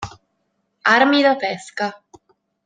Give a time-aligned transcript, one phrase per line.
[0.93, 1.91] Armi da pesca.